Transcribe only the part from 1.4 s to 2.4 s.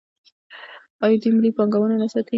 پارکونه نه ساتي؟